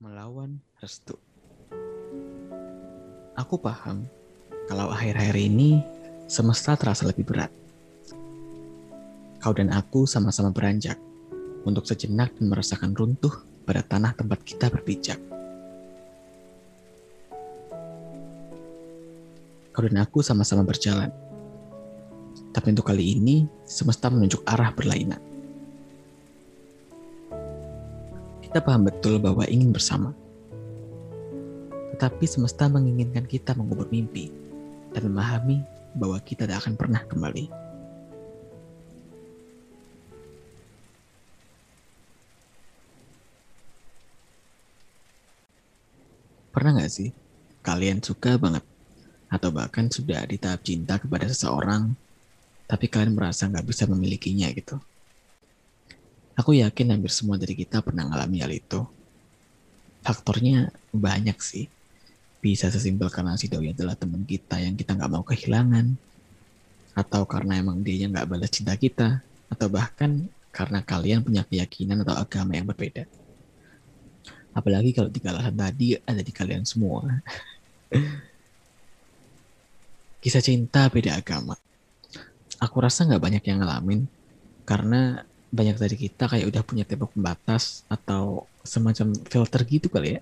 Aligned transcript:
melawan 0.00 0.56
restu. 0.80 1.12
Aku 3.36 3.60
paham 3.60 4.08
kalau 4.64 4.88
akhir-akhir 4.88 5.36
ini 5.36 5.84
semesta 6.24 6.72
terasa 6.72 7.04
lebih 7.04 7.28
berat. 7.28 7.52
Kau 9.44 9.52
dan 9.52 9.68
aku 9.68 10.08
sama-sama 10.08 10.48
beranjak 10.56 10.96
untuk 11.68 11.84
sejenak 11.84 12.32
dan 12.40 12.48
merasakan 12.48 12.96
runtuh 12.96 13.44
pada 13.68 13.84
tanah 13.84 14.16
tempat 14.16 14.40
kita 14.40 14.72
berpijak. 14.72 15.20
Kau 19.76 19.84
dan 19.84 20.00
aku 20.00 20.24
sama-sama 20.24 20.64
berjalan. 20.64 21.12
Tapi 22.56 22.72
untuk 22.72 22.88
kali 22.88 23.20
ini, 23.20 23.44
semesta 23.68 24.08
menunjuk 24.08 24.48
arah 24.48 24.72
berlainan. 24.72 25.29
Kita 28.50 28.66
paham 28.66 28.82
betul 28.82 29.22
bahwa 29.22 29.46
ingin 29.46 29.70
bersama. 29.70 30.10
Tetapi 31.94 32.26
semesta 32.26 32.66
menginginkan 32.66 33.22
kita 33.22 33.54
mengubur 33.54 33.86
mimpi 33.94 34.26
dan 34.90 35.06
memahami 35.06 35.62
bahwa 35.94 36.18
kita 36.18 36.50
tidak 36.50 36.66
akan 36.66 36.74
pernah 36.74 36.98
kembali. 37.06 37.46
Pernah 46.50 46.70
nggak 46.74 46.90
sih 46.90 47.14
kalian 47.62 48.02
suka 48.02 48.34
banget 48.34 48.66
atau 49.30 49.54
bahkan 49.54 49.86
sudah 49.86 50.26
di 50.26 50.42
tahap 50.42 50.66
cinta 50.66 50.98
kepada 50.98 51.30
seseorang, 51.30 51.94
tapi 52.66 52.90
kalian 52.90 53.14
merasa 53.14 53.46
nggak 53.46 53.62
bisa 53.62 53.86
memilikinya 53.86 54.50
gitu? 54.50 54.82
Aku 56.40 56.56
yakin 56.56 56.96
hampir 56.96 57.12
semua 57.12 57.36
dari 57.36 57.52
kita 57.52 57.84
pernah 57.84 58.08
mengalami 58.08 58.40
hal 58.40 58.48
itu. 58.48 58.80
Faktornya 60.00 60.72
banyak 60.88 61.36
sih. 61.36 61.68
Bisa 62.40 62.72
sesimpel 62.72 63.12
karena 63.12 63.36
si 63.36 63.44
doi 63.52 63.76
adalah 63.76 63.92
teman 63.92 64.24
kita 64.24 64.56
yang 64.56 64.72
kita 64.72 64.96
nggak 64.96 65.12
mau 65.12 65.20
kehilangan. 65.20 65.92
Atau 66.96 67.28
karena 67.28 67.60
emang 67.60 67.84
dia 67.84 68.08
nggak 68.08 68.24
balas 68.24 68.48
cinta 68.48 68.72
kita. 68.72 69.20
Atau 69.52 69.68
bahkan 69.68 70.24
karena 70.48 70.80
kalian 70.80 71.20
punya 71.20 71.44
keyakinan 71.44 72.00
atau 72.08 72.16
agama 72.16 72.56
yang 72.56 72.64
berbeda. 72.64 73.04
Apalagi 74.56 74.96
kalau 74.96 75.12
tiga 75.12 75.36
alasan 75.36 75.60
tadi 75.60 76.00
ada 76.00 76.24
di 76.24 76.32
kalian 76.32 76.64
semua. 76.64 77.20
Kisah 80.24 80.40
cinta 80.40 80.88
beda 80.88 81.20
agama. 81.20 81.60
Aku 82.64 82.80
rasa 82.80 83.04
nggak 83.04 83.20
banyak 83.20 83.44
yang 83.44 83.60
ngalamin 83.60 84.08
karena 84.64 85.28
banyak 85.50 85.76
dari 85.76 85.96
kita 85.98 86.30
kayak 86.30 86.46
udah 86.46 86.62
punya 86.62 86.86
tembok 86.86 87.10
pembatas 87.14 87.82
atau 87.90 88.46
semacam 88.62 89.10
filter 89.26 89.60
gitu 89.66 89.90
kali 89.90 90.18
ya 90.18 90.20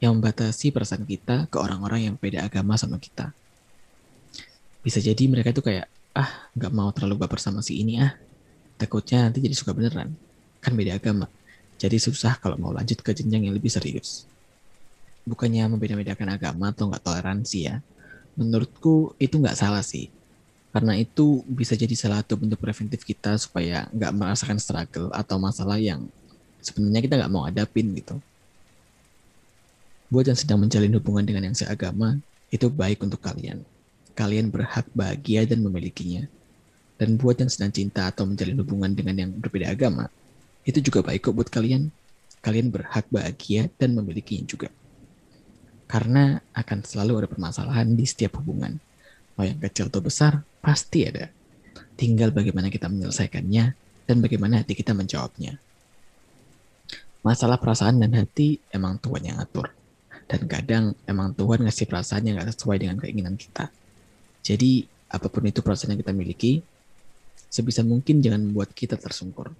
yang 0.00 0.16
membatasi 0.16 0.72
perasaan 0.72 1.04
kita 1.04 1.50
ke 1.50 1.56
orang-orang 1.60 2.08
yang 2.08 2.14
beda 2.16 2.46
agama 2.46 2.78
sama 2.78 2.96
kita. 2.96 3.34
Bisa 4.80 4.96
jadi 5.02 5.28
mereka 5.28 5.52
itu 5.52 5.60
kayak 5.60 5.90
ah 6.16 6.48
nggak 6.56 6.72
mau 6.72 6.88
terlalu 6.94 7.26
baper 7.26 7.38
sama 7.42 7.60
si 7.60 7.82
ini 7.82 8.00
ah 8.00 8.14
takutnya 8.80 9.28
nanti 9.28 9.44
jadi 9.44 9.54
suka 9.54 9.70
beneran 9.76 10.10
kan 10.58 10.72
beda 10.74 10.98
agama 10.98 11.30
jadi 11.80 11.96
susah 11.96 12.36
kalau 12.36 12.60
mau 12.60 12.72
lanjut 12.76 13.00
ke 13.00 13.16
jenjang 13.16 13.48
yang 13.48 13.56
lebih 13.56 13.72
serius. 13.72 14.28
Bukannya 15.24 15.64
membeda-bedakan 15.64 16.36
agama 16.36 16.76
atau 16.76 16.92
nggak 16.92 17.00
toleransi 17.00 17.58
ya. 17.64 17.80
Menurutku 18.36 19.16
itu 19.16 19.40
nggak 19.40 19.56
salah 19.56 19.80
sih 19.80 20.12
karena 20.70 20.94
itu 20.94 21.42
bisa 21.50 21.74
jadi 21.74 21.90
salah 21.98 22.22
satu 22.22 22.38
bentuk 22.38 22.62
preventif 22.62 23.02
kita 23.02 23.34
supaya 23.42 23.90
nggak 23.90 24.12
merasakan 24.14 24.58
struggle 24.62 25.10
atau 25.10 25.36
masalah 25.42 25.82
yang 25.82 26.06
sebenarnya 26.62 27.02
kita 27.02 27.14
nggak 27.18 27.32
mau 27.32 27.42
hadapin 27.42 27.90
gitu. 27.98 28.22
Buat 30.10 30.30
yang 30.30 30.38
sedang 30.38 30.62
menjalin 30.62 30.94
hubungan 30.94 31.26
dengan 31.26 31.50
yang 31.50 31.56
seagama, 31.58 32.18
itu 32.50 32.66
baik 32.70 33.02
untuk 33.02 33.18
kalian. 33.22 33.62
Kalian 34.14 34.50
berhak 34.50 34.86
bahagia 34.94 35.46
dan 35.46 35.62
memilikinya. 35.62 36.26
Dan 36.98 37.16
buat 37.16 37.38
yang 37.38 37.48
sedang 37.48 37.72
cinta 37.72 38.10
atau 38.10 38.26
menjalin 38.26 38.58
hubungan 38.60 38.92
dengan 38.92 39.16
yang 39.16 39.30
berbeda 39.32 39.72
agama, 39.72 40.10
itu 40.66 40.82
juga 40.82 41.00
baik 41.00 41.30
kok 41.30 41.34
buat 41.34 41.48
kalian. 41.48 41.88
Kalian 42.42 42.68
berhak 42.74 43.06
bahagia 43.08 43.70
dan 43.78 43.94
memilikinya 43.94 44.44
juga. 44.46 44.68
Karena 45.90 46.38
akan 46.54 46.78
selalu 46.86 47.24
ada 47.24 47.28
permasalahan 47.30 47.90
di 47.94 48.04
setiap 48.06 48.38
hubungan 48.38 48.78
mau 49.40 49.48
yang 49.48 49.56
kecil 49.56 49.88
atau 49.88 50.04
besar, 50.04 50.44
pasti 50.70 51.02
ada. 51.02 51.26
Tinggal 51.98 52.30
bagaimana 52.30 52.70
kita 52.70 52.86
menyelesaikannya 52.86 53.64
dan 54.06 54.16
bagaimana 54.22 54.62
hati 54.62 54.78
kita 54.78 54.94
menjawabnya. 54.94 55.58
Masalah 57.26 57.58
perasaan 57.58 57.98
dan 57.98 58.14
hati 58.14 58.62
emang 58.70 59.02
Tuhan 59.02 59.34
yang 59.34 59.42
atur. 59.42 59.74
Dan 60.30 60.46
kadang 60.46 60.94
emang 61.10 61.34
Tuhan 61.34 61.66
ngasih 61.66 61.90
perasaan 61.90 62.22
yang 62.22 62.38
gak 62.38 62.54
sesuai 62.54 62.78
dengan 62.78 63.02
keinginan 63.02 63.34
kita. 63.34 63.66
Jadi, 64.46 64.86
apa 65.10 65.26
pun 65.26 65.42
itu 65.42 65.58
perasaan 65.58 65.98
yang 65.98 66.00
kita 66.06 66.14
miliki, 66.14 66.62
sebisa 67.50 67.82
mungkin 67.82 68.22
jangan 68.22 68.46
membuat 68.46 68.70
kita 68.70 68.94
tersungkur. 68.94 69.50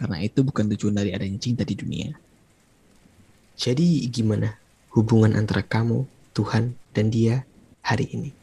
Karena 0.00 0.16
itu 0.24 0.40
bukan 0.40 0.64
tujuan 0.72 0.96
dari 0.96 1.12
adanya 1.12 1.36
cinta 1.36 1.60
di 1.60 1.76
dunia. 1.76 2.16
Jadi 3.60 4.00
gimana 4.08 4.56
hubungan 4.96 5.36
antara 5.36 5.60
kamu, 5.60 6.08
Tuhan, 6.32 6.72
dan 6.96 7.12
dia 7.12 7.44
hari 7.84 8.08
ini? 8.16 8.37